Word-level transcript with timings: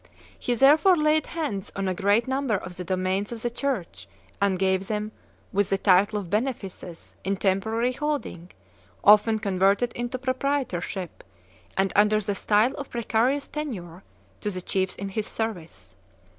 He 0.39 0.55
therefore 0.55 0.97
laid 0.97 1.27
hands 1.27 1.71
on 1.75 1.87
a 1.87 1.93
great 1.93 2.27
number 2.27 2.55
of 2.55 2.75
the 2.75 2.83
domains 2.83 3.31
of 3.31 3.43
the 3.43 3.51
Church, 3.51 4.07
and 4.41 4.57
gave 4.57 4.87
them, 4.87 5.11
with 5.53 5.69
the 5.69 5.77
title 5.77 6.17
of 6.17 6.27
benefices, 6.27 7.13
in 7.23 7.37
temporary 7.37 7.91
holding, 7.93 8.49
often 9.03 9.37
converted 9.37 9.93
into 9.93 10.17
proprietorship, 10.17 11.23
and 11.77 11.93
under 11.95 12.19
the 12.19 12.33
style 12.33 12.73
of 12.77 12.89
precarious 12.89 13.45
tenure, 13.45 14.01
to 14.39 14.49
the 14.49 14.63
chiefs 14.63 14.95
in 14.95 15.09
his 15.09 15.27
service. 15.27 15.95